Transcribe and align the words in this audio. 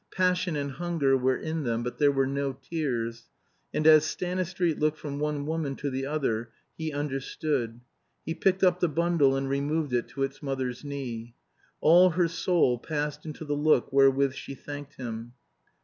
Passion 0.09 0.55
and 0.55 0.71
hunger 0.71 1.15
were 1.15 1.37
in 1.37 1.61
them, 1.61 1.83
but 1.83 1.99
there 1.99 2.11
were 2.11 2.25
no 2.25 2.53
tears. 2.53 3.29
And 3.71 3.85
as 3.85 4.03
Stanistreet 4.03 4.79
looked 4.79 4.97
from 4.97 5.19
one 5.19 5.45
woman 5.45 5.75
to 5.75 5.91
the 5.91 6.07
other, 6.07 6.49
he 6.75 6.91
understood. 6.91 7.81
He 8.25 8.33
picked 8.33 8.63
up 8.63 8.79
the 8.79 8.89
bundle 8.89 9.35
and 9.35 9.47
removed 9.47 9.93
it 9.93 10.07
to 10.07 10.23
its 10.23 10.41
mother's 10.41 10.83
knee. 10.83 11.35
All 11.81 12.09
her 12.09 12.27
soul 12.27 12.79
passed 12.79 13.27
into 13.27 13.45
the 13.45 13.53
look 13.53 13.93
wherewith 13.93 14.33
she 14.33 14.55
thanked 14.55 14.95
him. 14.95 15.33